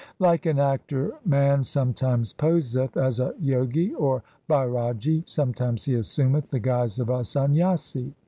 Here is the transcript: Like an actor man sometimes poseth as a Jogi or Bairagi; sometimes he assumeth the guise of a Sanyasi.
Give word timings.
Like 0.17 0.47
an 0.47 0.57
actor 0.57 1.11
man 1.25 1.63
sometimes 1.63 2.33
poseth 2.33 2.97
as 2.97 3.19
a 3.19 3.35
Jogi 3.39 3.93
or 3.93 4.23
Bairagi; 4.49 5.21
sometimes 5.29 5.83
he 5.83 5.93
assumeth 5.93 6.49
the 6.49 6.57
guise 6.59 6.97
of 6.97 7.09
a 7.09 7.23
Sanyasi. 7.23 8.11